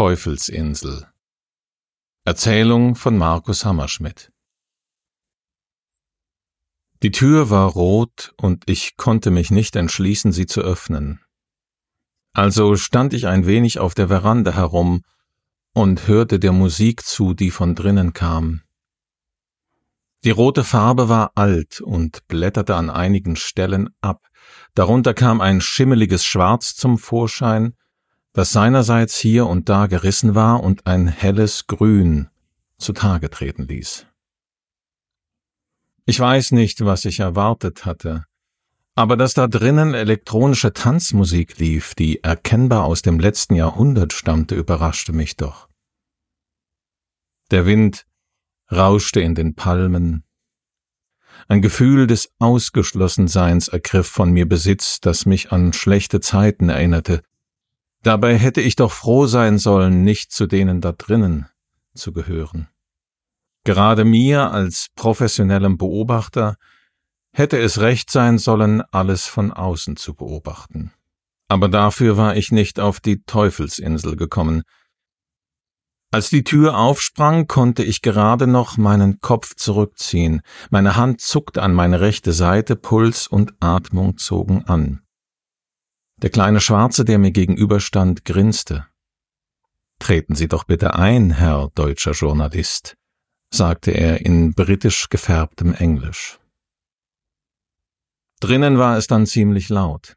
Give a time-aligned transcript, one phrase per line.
[0.00, 1.06] Teufelsinsel
[2.24, 4.32] Erzählung von Markus Hammerschmidt
[7.02, 11.20] Die Tür war rot und ich konnte mich nicht entschließen, sie zu öffnen.
[12.32, 15.02] Also stand ich ein wenig auf der Veranda herum
[15.74, 18.62] und hörte der Musik zu, die von drinnen kam.
[20.24, 24.26] Die rote Farbe war alt und blätterte an einigen Stellen ab.
[24.72, 27.74] Darunter kam ein schimmeliges Schwarz zum Vorschein,
[28.32, 32.28] das seinerseits hier und da gerissen war und ein helles Grün
[32.78, 34.06] zutage treten ließ.
[36.06, 38.24] Ich weiß nicht, was ich erwartet hatte,
[38.94, 45.12] aber dass da drinnen elektronische Tanzmusik lief, die erkennbar aus dem letzten Jahrhundert stammte, überraschte
[45.12, 45.68] mich doch.
[47.50, 48.06] Der Wind
[48.70, 50.24] rauschte in den Palmen.
[51.48, 57.22] Ein Gefühl des Ausgeschlossenseins ergriff von mir Besitz, das mich an schlechte Zeiten erinnerte.
[58.02, 61.46] Dabei hätte ich doch froh sein sollen, nicht zu denen da drinnen
[61.94, 62.68] zu gehören.
[63.64, 66.56] Gerade mir als professionellem Beobachter
[67.32, 70.92] hätte es recht sein sollen, alles von außen zu beobachten.
[71.48, 74.62] Aber dafür war ich nicht auf die Teufelsinsel gekommen.
[76.12, 81.74] Als die Tür aufsprang, konnte ich gerade noch meinen Kopf zurückziehen, meine Hand zuckte an
[81.74, 85.02] meine rechte Seite, Puls und Atmung zogen an.
[86.22, 88.86] Der kleine Schwarze, der mir gegenüberstand, grinste.
[89.98, 92.96] Treten Sie doch bitte ein, Herr deutscher Journalist,
[93.50, 96.38] sagte er in britisch gefärbtem Englisch.
[98.40, 100.16] Drinnen war es dann ziemlich laut.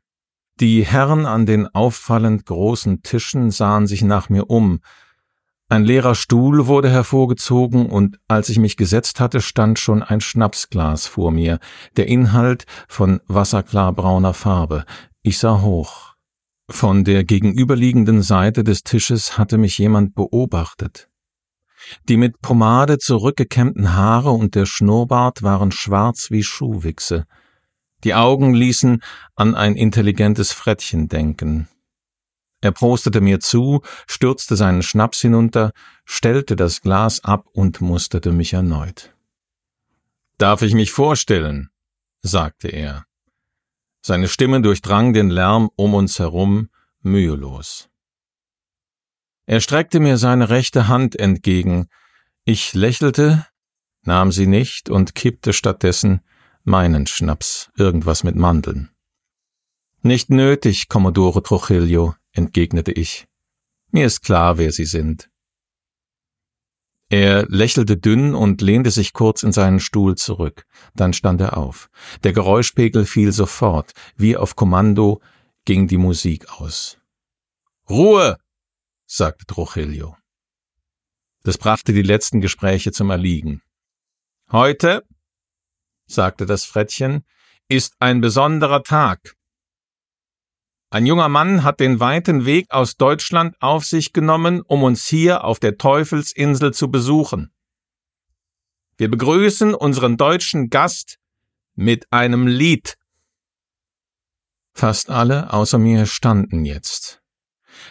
[0.60, 4.82] Die Herren an den auffallend großen Tischen sahen sich nach mir um.
[5.70, 11.08] Ein leerer Stuhl wurde hervorgezogen, und als ich mich gesetzt hatte, stand schon ein Schnapsglas
[11.08, 11.60] vor mir,
[11.96, 14.86] der Inhalt von wasserklarbrauner Farbe.
[15.26, 16.16] Ich sah hoch.
[16.70, 21.10] Von der gegenüberliegenden Seite des Tisches hatte mich jemand beobachtet.
[22.10, 27.26] Die mit Pomade zurückgekämmten Haare und der Schnurrbart waren schwarz wie Schuhwichse.
[28.04, 29.02] Die Augen ließen
[29.36, 31.70] an ein intelligentes Frettchen denken.
[32.60, 35.72] Er prostete mir zu, stürzte seinen Schnaps hinunter,
[36.04, 39.16] stellte das Glas ab und musterte mich erneut.
[40.38, 41.70] Darf ich mich vorstellen?
[42.22, 43.06] sagte er.
[44.06, 46.70] Seine Stimme durchdrang den Lärm um uns herum
[47.02, 47.90] mühelos.
[49.46, 51.88] Er streckte mir seine rechte Hand entgegen.
[52.44, 53.46] Ich lächelte,
[54.02, 56.22] nahm sie nicht und kippte stattdessen
[56.64, 58.90] meinen Schnaps, irgendwas mit Mandeln.
[60.02, 63.28] Nicht nötig, Commodore Trujillo, entgegnete ich.
[63.92, 65.30] Mir ist klar, wer Sie sind.
[67.14, 70.66] Er lächelte dünn und lehnte sich kurz in seinen Stuhl zurück.
[70.96, 71.92] Dann stand er auf.
[72.24, 73.92] Der Geräuschpegel fiel sofort.
[74.16, 75.22] Wie auf Kommando
[75.64, 76.98] ging die Musik aus.
[77.88, 78.40] Ruhe!
[79.06, 80.18] sagte Trujillo.
[81.44, 83.62] Das brachte die letzten Gespräche zum Erliegen.
[84.52, 85.06] Heute,
[86.08, 87.28] sagte das Frettchen,
[87.68, 89.36] ist ein besonderer Tag.
[90.94, 95.44] Ein junger Mann hat den weiten Weg aus Deutschland auf sich genommen, um uns hier
[95.44, 97.52] auf der Teufelsinsel zu besuchen.
[98.98, 101.18] Wir begrüßen unseren deutschen Gast
[101.74, 102.96] mit einem Lied.
[104.76, 107.24] Fast alle außer mir standen jetzt.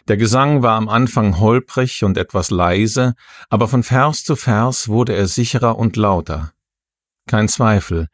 [0.07, 3.15] Der Gesang war am Anfang holprig und etwas leise,
[3.51, 6.53] aber von Vers zu Vers wurde er sicherer und lauter.
[7.27, 8.07] Kein Zweifel,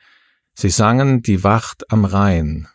[0.55, 2.69] sie sangen die Wacht am Rhein,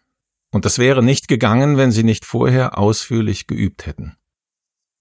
[0.53, 4.15] und das wäre nicht gegangen, wenn sie nicht vorher ausführlich geübt hätten.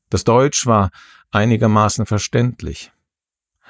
[0.08, 0.90] Das Deutsch war
[1.30, 2.90] einigermaßen verständlich.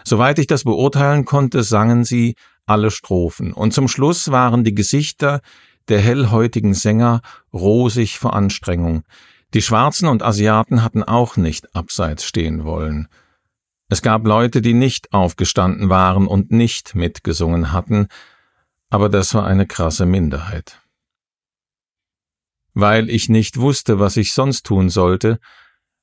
[0.05, 5.41] Soweit ich das beurteilen konnte, sangen sie alle Strophen, und zum Schluss waren die Gesichter
[5.89, 7.21] der hellhäutigen Sänger
[7.53, 9.03] rosig vor Anstrengung.
[9.53, 13.09] Die Schwarzen und Asiaten hatten auch nicht abseits stehen wollen.
[13.89, 18.07] Es gab Leute, die nicht aufgestanden waren und nicht mitgesungen hatten,
[18.89, 20.82] aber das war eine krasse Minderheit.
[22.75, 25.39] Weil ich nicht wusste, was ich sonst tun sollte,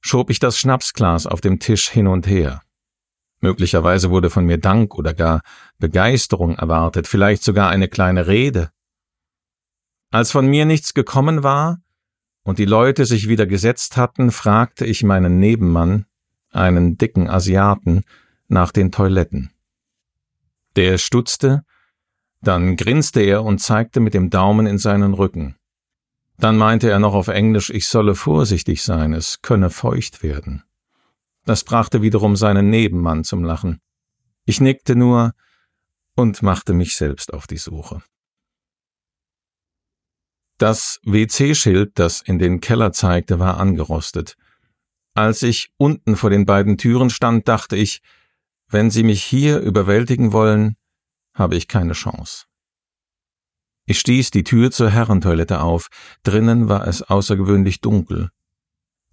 [0.01, 2.61] schob ich das Schnapsglas auf dem Tisch hin und her.
[3.41, 5.41] Möglicherweise wurde von mir Dank oder gar
[5.77, 8.71] Begeisterung erwartet, vielleicht sogar eine kleine Rede.
[10.11, 11.81] Als von mir nichts gekommen war
[12.43, 16.05] und die Leute sich wieder gesetzt hatten, fragte ich meinen Nebenmann,
[16.51, 18.03] einen dicken Asiaten,
[18.47, 19.51] nach den Toiletten.
[20.75, 21.63] Der stutzte,
[22.41, 25.55] dann grinste er und zeigte mit dem Daumen in seinen Rücken.
[26.39, 30.63] Dann meinte er noch auf Englisch, ich solle vorsichtig sein, es könne feucht werden.
[31.45, 33.81] Das brachte wiederum seinen Nebenmann zum Lachen.
[34.45, 35.33] Ich nickte nur
[36.15, 38.01] und machte mich selbst auf die Suche.
[40.57, 44.35] Das WC-Schild, das in den Keller zeigte, war angerostet.
[45.13, 48.01] Als ich unten vor den beiden Türen stand, dachte ich,
[48.67, 50.77] wenn Sie mich hier überwältigen wollen,
[51.33, 52.45] habe ich keine Chance.
[53.89, 55.87] Ich stieß die Tür zur Herrentoilette auf.
[56.21, 58.29] Drinnen war es außergewöhnlich dunkel.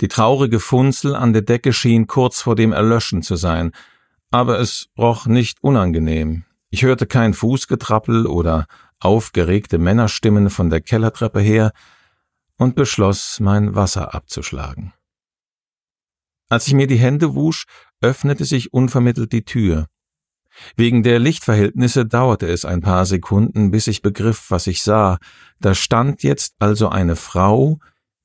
[0.03, 3.73] Die traurige Funzel an der Decke schien kurz vor dem Erlöschen zu sein,
[4.31, 6.45] aber es roch nicht unangenehm.
[6.69, 8.67] Ich hörte kein Fußgetrappel oder
[9.01, 11.73] aufgeregte Männerstimmen von der Kellertreppe her
[12.59, 14.93] und beschloss, mein Wasser abzuschlagen.
[16.51, 17.65] Als ich mir die Hände wusch,
[18.03, 19.87] öffnete sich unvermittelt die Tür.
[20.77, 25.19] Wegen der Lichtverhältnisse dauerte es ein paar Sekunden, bis ich begriff, was ich sah.
[25.61, 27.79] Da stand jetzt also eine Frau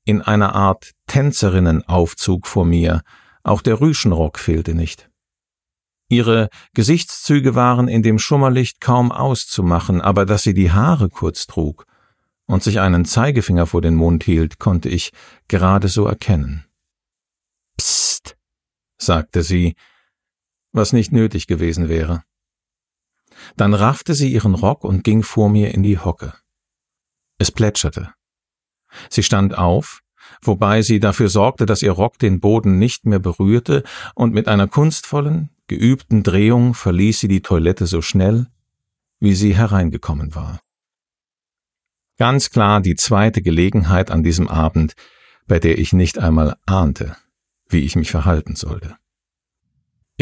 [0.06, 3.02] in einer Art Tänzerinnenaufzug vor mir.
[3.44, 5.10] Auch der Rüschenrock fehlte nicht.
[6.10, 11.86] Ihre Gesichtszüge waren in dem Schummerlicht kaum auszumachen, aber dass sie die Haare kurz trug
[12.48, 15.14] und sich einen Zeigefinger vor den Mund hielt, konnte ich
[15.48, 16.66] gerade so erkennen.
[17.78, 18.36] Psst,
[18.98, 19.76] sagte sie,
[20.72, 22.24] was nicht nötig gewesen wäre.
[23.58, 26.34] Dann raffte sie ihren Rock und ging vor mir in die Hocke.
[27.38, 28.14] Es plätscherte.
[29.10, 30.02] Sie stand auf,
[30.42, 33.84] wobei sie dafür sorgte, dass ihr Rock den Boden nicht mehr berührte,
[34.16, 38.48] und mit einer kunstvollen, geübten Drehung verließ sie die Toilette so schnell,
[39.20, 40.60] wie sie hereingekommen war.
[42.18, 44.94] Ganz klar die zweite Gelegenheit an diesem Abend,
[45.48, 47.16] bei der ich nicht einmal ahnte,
[47.68, 48.98] wie ich mich verhalten sollte.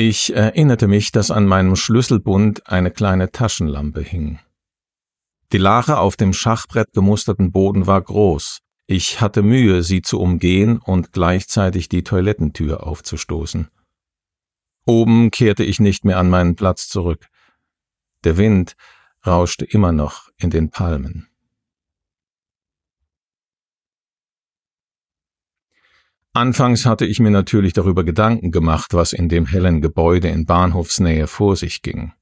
[0.02, 4.40] Ich erinnerte mich, dass an meinem Schlüsselbund eine kleine Taschenlampe hing.
[5.52, 8.60] Die Lache auf dem Schachbrett gemusterten Boden war groß.
[8.88, 13.68] Ich hatte Mühe, sie zu umgehen und gleichzeitig die Toilettentür aufzustoßen.
[14.86, 17.28] Oben kehrte ich nicht mehr an meinen Platz zurück.
[18.24, 18.78] Der Wind
[19.28, 21.28] rauschte immer noch in den Palmen.
[26.34, 31.26] Anfangs hatte ich mir natürlich darüber Gedanken gemacht, was in dem hellen Gebäude in Bahnhofsnähe
[31.26, 32.14] vor sich ging.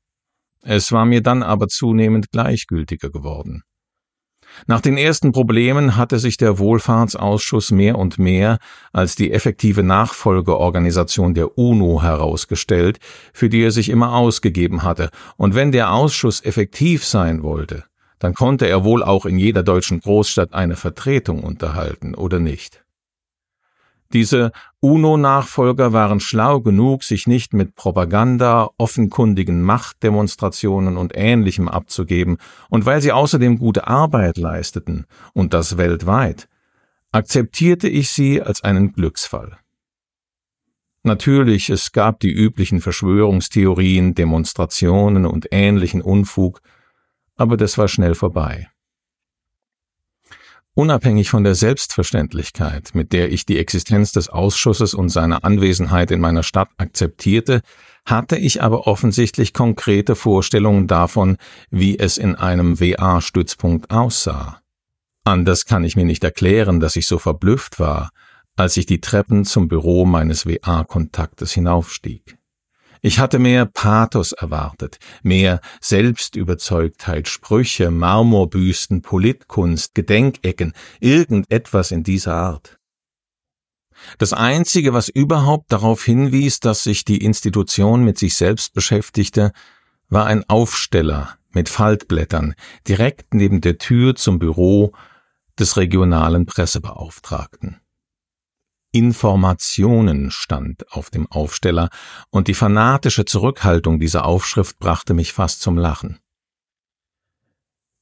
[0.61, 3.63] Es war mir dann aber zunehmend gleichgültiger geworden.
[4.65, 8.59] Nach den ersten Problemen hatte sich der Wohlfahrtsausschuss mehr und mehr
[8.91, 12.99] als die effektive Nachfolgeorganisation der UNO herausgestellt,
[13.33, 17.83] für die er sich immer ausgegeben hatte, und wenn der Ausschuss effektiv sein wollte,
[18.19, 22.83] dann konnte er wohl auch in jeder deutschen Großstadt eine Vertretung unterhalten, oder nicht?
[24.13, 32.37] Diese UNO-Nachfolger waren schlau genug, sich nicht mit Propaganda, offenkundigen Machtdemonstrationen und Ähnlichem abzugeben,
[32.69, 36.47] und weil sie außerdem gute Arbeit leisteten, und das weltweit,
[37.11, 39.57] akzeptierte ich sie als einen Glücksfall.
[41.03, 46.61] Natürlich, es gab die üblichen Verschwörungstheorien, Demonstrationen und ähnlichen Unfug,
[47.35, 48.69] aber das war schnell vorbei.
[50.77, 56.19] Unabhängig von der Selbstverständlichkeit, mit der ich die Existenz des Ausschusses und seine Anwesenheit in
[56.19, 57.61] meiner Stadt akzeptierte,
[58.05, 61.37] hatte ich aber offensichtlich konkrete Vorstellungen davon,
[61.71, 64.61] wie es in einem WA-Stützpunkt aussah.
[65.23, 68.11] Anders kann ich mir nicht erklären, dass ich so verblüfft war,
[68.55, 72.37] als ich die Treppen zum Büro meines WA-Kontaktes hinaufstieg.
[73.01, 82.77] Ich hatte mehr Pathos erwartet, mehr Selbstüberzeugtheit, Sprüche, Marmorbüsten, Politkunst, Gedenkecken, irgendetwas in dieser Art.
[84.17, 89.51] Das Einzige, was überhaupt darauf hinwies, dass sich die Institution mit sich selbst beschäftigte,
[90.09, 92.55] war ein Aufsteller mit Faltblättern
[92.87, 94.93] direkt neben der Tür zum Büro
[95.59, 97.81] des regionalen Pressebeauftragten.
[98.91, 101.89] Informationen stand auf dem Aufsteller,
[102.29, 106.19] und die fanatische Zurückhaltung dieser Aufschrift brachte mich fast zum Lachen.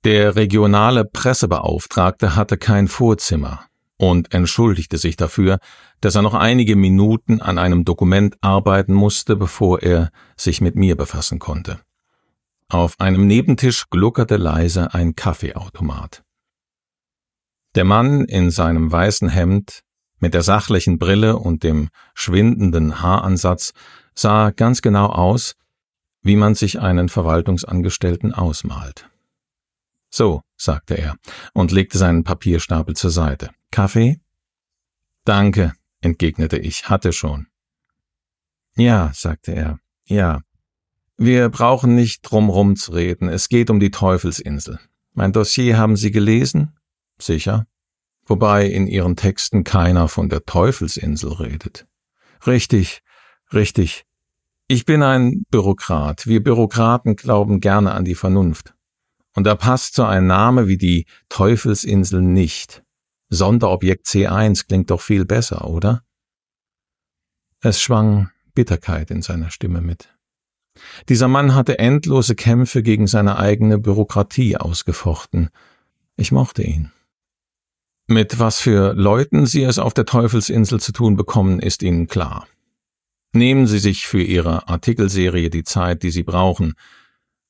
[0.03, 3.65] Der regionale Pressebeauftragte hatte kein Vorzimmer
[3.97, 5.57] und entschuldigte sich dafür,
[6.01, 10.95] dass er noch einige Minuten an einem Dokument arbeiten musste, bevor er sich mit mir
[10.95, 11.79] befassen konnte.
[12.69, 16.23] Auf einem Nebentisch gluckerte leise ein Kaffeeautomat.
[17.75, 19.81] Der Mann in seinem weißen Hemd
[20.19, 23.73] mit der sachlichen Brille und dem schwindenden Haaransatz
[24.13, 25.55] sah ganz genau aus,
[26.21, 29.09] wie man sich einen Verwaltungsangestellten ausmalt.
[30.09, 31.15] So, sagte er
[31.53, 33.51] und legte seinen Papierstapel zur Seite.
[33.71, 34.19] Kaffee?
[35.25, 37.47] Danke, entgegnete ich, hatte schon.
[38.75, 40.41] Ja, sagte er, ja.
[41.17, 44.79] Wir brauchen nicht drumrum zu reden, es geht um die Teufelsinsel.
[45.13, 46.77] Mein Dossier haben Sie gelesen?
[47.17, 47.67] Sicher
[48.25, 51.87] wobei in ihren Texten keiner von der Teufelsinsel redet.
[52.45, 53.01] Richtig,
[53.53, 54.05] richtig.
[54.67, 56.25] Ich bin ein Bürokrat.
[56.25, 58.73] Wir Bürokraten glauben gerne an die Vernunft.
[59.35, 62.83] Und da passt so ein Name wie die Teufelsinsel nicht.
[63.29, 66.03] Sonderobjekt C1 klingt doch viel besser, oder?
[67.61, 70.09] Es schwang Bitterkeit in seiner Stimme mit.
[71.09, 75.49] Dieser Mann hatte endlose Kämpfe gegen seine eigene Bürokratie ausgefochten.
[76.15, 76.91] Ich mochte ihn.
[78.07, 82.47] Mit was für Leuten Sie es auf der Teufelsinsel zu tun bekommen, ist Ihnen klar.
[83.33, 86.75] Nehmen Sie sich für Ihre Artikelserie die Zeit, die Sie brauchen.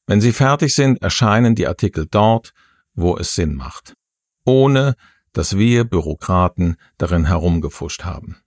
[0.07, 2.53] Wenn Sie fertig sind, erscheinen die Artikel dort,
[2.93, 3.95] wo es Sinn macht,
[4.45, 4.95] ohne
[5.33, 8.37] dass wir Bürokraten darin herumgefuscht haben.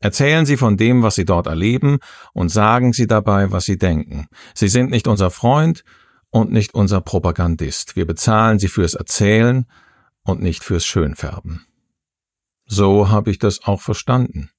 [0.00, 1.98] Erzählen Sie von dem, was Sie dort erleben,
[2.32, 4.26] und sagen Sie dabei, was Sie denken.
[4.52, 5.84] Sie sind nicht unser Freund
[6.30, 7.94] und nicht unser Propagandist.
[7.94, 9.66] Wir bezahlen Sie fürs Erzählen
[10.24, 11.66] und nicht fürs Schönfärben.
[12.66, 14.50] So habe ich das auch verstanden.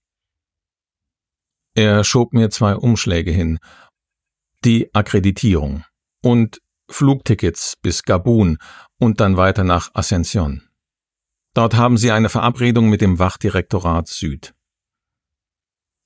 [1.76, 3.60] Er schob mir zwei Umschläge hin.
[4.64, 5.84] Die Akkreditierung
[6.22, 8.58] und Flugtickets bis Gabun
[9.00, 10.62] und dann weiter nach Ascension.
[11.56, 14.54] Dort haben Sie eine Verabredung mit dem Wachdirektorat Süd.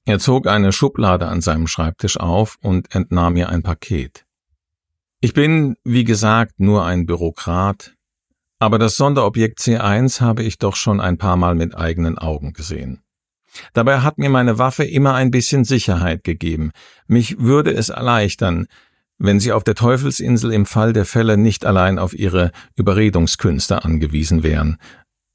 [0.06, 4.26] Er zog eine Schublade an seinem Schreibtisch auf und entnahm mir ein Paket.
[5.20, 7.97] Ich bin, wie gesagt, nur ein Bürokrat,
[8.60, 13.04] aber das Sonderobjekt C1 habe ich doch schon ein paar Mal mit eigenen Augen gesehen.
[13.74, 16.72] Dabei hat mir meine Waffe immer ein bisschen Sicherheit gegeben.
[17.08, 18.68] Mich würde es erleichtern,
[19.18, 24.44] wenn Sie auf der Teufelsinsel im Fall der Fälle nicht allein auf Ihre Überredungskünste angewiesen
[24.44, 24.78] wären.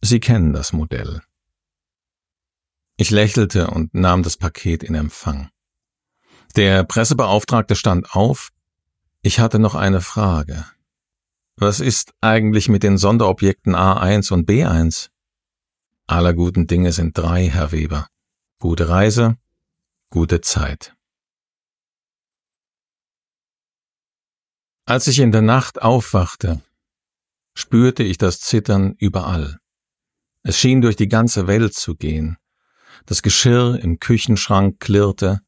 [0.00, 1.20] Sie kennen das Modell.
[2.96, 5.48] Ich lächelte und nahm das Paket in Empfang.
[6.54, 8.50] Der Pressebeauftragte stand auf.
[9.22, 10.64] Ich hatte noch eine Frage.
[11.56, 15.10] Was ist eigentlich mit den Sonderobjekten A1 und B1?
[16.06, 18.08] Aller guten Dinge sind drei, Herr Weber.
[18.58, 19.36] Gute Reise,
[20.10, 20.94] gute Zeit.
[24.86, 26.62] Als ich in der Nacht aufwachte,
[27.54, 29.58] spürte ich das Zittern überall.
[30.42, 32.36] Es schien durch die ganze Welt zu gehen.
[33.06, 35.40] Das Geschirr im Küchenschrank klirrte,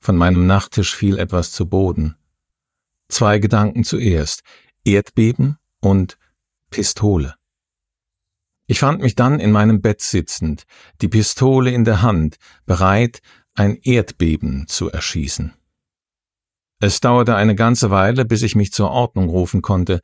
[0.00, 2.16] von meinem Nachttisch fiel etwas zu Boden.
[3.08, 4.42] Zwei Gedanken zuerst
[4.86, 6.18] Erdbeben und
[6.70, 7.34] Pistole.
[8.66, 10.64] Ich fand mich dann in meinem Bett sitzend,
[11.00, 13.20] die Pistole in der Hand, bereit,
[13.54, 15.52] ein Erdbeben zu erschießen.
[16.80, 20.00] Es dauerte eine ganze Weile, bis ich mich zur Ordnung rufen konnte.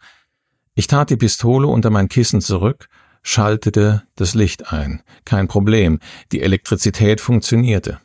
[0.74, 2.88] Ich tat die Pistole unter mein Kissen zurück
[3.22, 5.02] schaltete das Licht ein.
[5.24, 6.00] Kein Problem,
[6.32, 8.00] die Elektrizität funktionierte.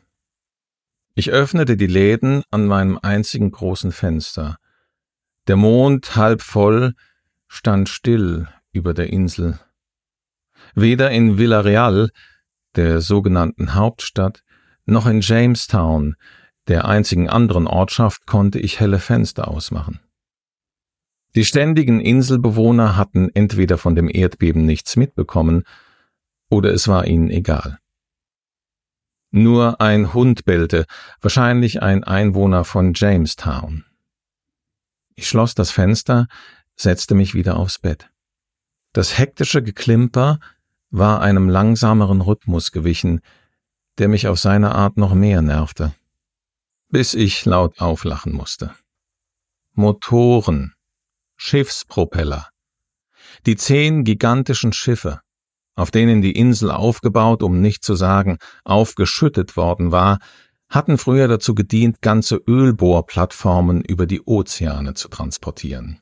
[1.14, 4.58] Ich öffnete die Läden an meinem einzigen großen Fenster.
[5.48, 6.94] Der Mond, halb voll,
[7.48, 9.58] stand still über der Insel.
[10.74, 12.10] Weder in Villarreal,
[12.76, 14.44] der sogenannten Hauptstadt,
[14.84, 16.16] noch in Jamestown,
[16.68, 20.00] der einzigen anderen Ortschaft, konnte ich helle Fenster ausmachen.
[21.34, 25.64] Die ständigen Inselbewohner hatten entweder von dem Erdbeben nichts mitbekommen,
[26.50, 27.78] oder es war ihnen egal.
[29.30, 30.84] Nur ein Hund bellte,
[31.22, 33.84] wahrscheinlich ein Einwohner von Jamestown.
[35.18, 36.28] Ich schloss das Fenster,
[36.76, 38.08] setzte mich wieder aufs Bett.
[38.92, 40.38] Das hektische Geklimper
[40.90, 43.20] war einem langsameren Rhythmus gewichen,
[43.98, 45.92] der mich auf seine Art noch mehr nervte,
[46.88, 48.76] bis ich laut auflachen musste.
[49.72, 50.74] Motoren,
[51.34, 52.50] Schiffspropeller.
[53.44, 55.20] Die zehn gigantischen Schiffe,
[55.74, 60.20] auf denen die Insel aufgebaut, um nicht zu sagen aufgeschüttet worden war,
[60.68, 66.00] hatten früher dazu gedient, ganze Ölbohrplattformen über die Ozeane zu transportieren.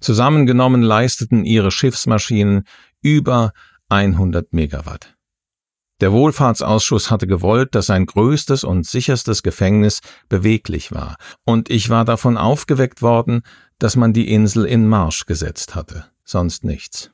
[0.00, 2.64] Zusammengenommen leisteten ihre Schiffsmaschinen
[3.02, 3.52] über
[3.88, 5.16] 100 Megawatt.
[6.00, 12.04] Der Wohlfahrtsausschuss hatte gewollt, dass sein größtes und sicherstes Gefängnis beweglich war, und ich war
[12.04, 13.42] davon aufgeweckt worden,
[13.78, 17.12] dass man die Insel in Marsch gesetzt hatte, sonst nichts.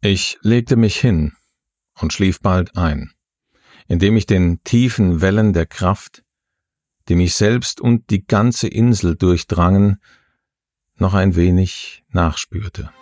[0.00, 1.32] Ich legte mich hin
[2.00, 3.12] und schlief bald ein,
[3.90, 6.22] indem ich den tiefen Wellen der Kraft,
[7.08, 10.00] die mich selbst und die ganze Insel durchdrangen,
[10.94, 12.92] noch ein wenig nachspürte.